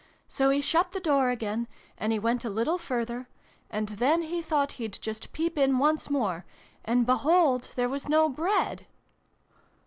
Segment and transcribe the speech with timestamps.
[0.27, 3.27] So he shut the door again; and he went a little further;
[3.69, 6.43] and then he thought he'd just peep in once more.
[6.83, 8.87] And behold, there was no Bread!"